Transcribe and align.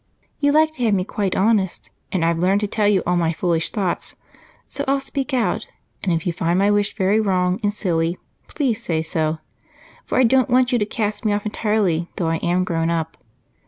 "You 0.39 0.51
like 0.51 0.73
to 0.73 0.83
have 0.85 0.95
me 0.95 1.03
quite 1.05 1.35
honest, 1.35 1.91
and 2.11 2.25
I've 2.25 2.39
learned 2.39 2.61
to 2.61 2.67
tell 2.67 2.87
you 2.87 3.03
all 3.05 3.15
my 3.15 3.31
foolish 3.31 3.69
thoughts 3.69 4.15
so 4.67 4.83
I'll 4.87 4.99
speak 4.99 5.31
out, 5.31 5.67
and 6.01 6.11
if 6.11 6.25
you 6.25 6.33
find 6.33 6.57
my 6.57 6.71
wish 6.71 6.95
very 6.95 7.19
wrong 7.19 7.59
and 7.61 7.71
silly, 7.71 8.17
please 8.47 8.83
say 8.83 9.03
so, 9.03 9.37
for 10.03 10.17
I 10.17 10.23
don't 10.23 10.49
want 10.49 10.71
you 10.71 10.79
to 10.79 10.85
cast 10.87 11.23
me 11.23 11.33
off 11.33 11.45
entirely, 11.45 12.09
though 12.15 12.29
I 12.29 12.37
am 12.37 12.63
grown 12.63 12.89
up. 12.89 13.15